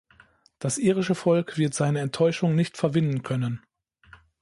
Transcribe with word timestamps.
Das 0.57 0.79
irische 0.79 1.13
Volk 1.13 1.59
wird 1.59 1.75
seine 1.75 1.99
Enttäuschung 1.99 2.55
nicht 2.55 2.75
verwinden 2.75 3.21
können. 3.21 3.61